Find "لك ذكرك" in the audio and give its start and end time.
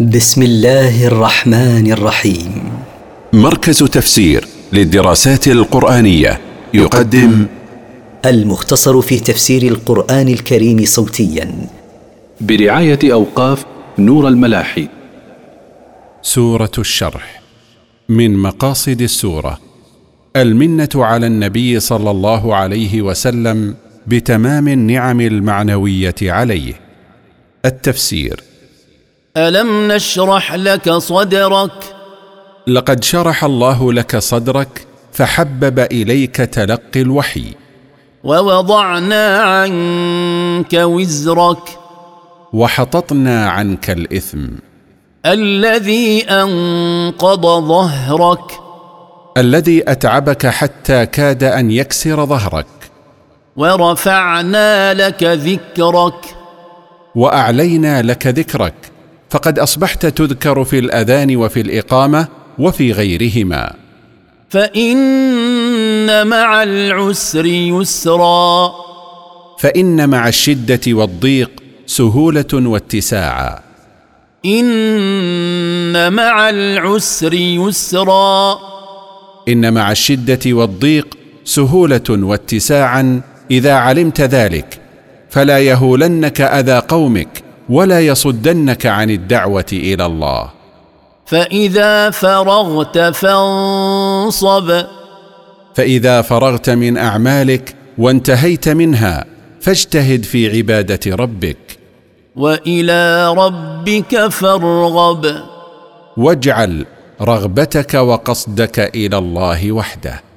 54.94-56.36, 58.02-58.93